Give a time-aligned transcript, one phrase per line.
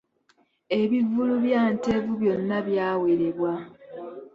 [0.79, 3.51] Ebivvulu bya Ntenvu byonna byawerebwa.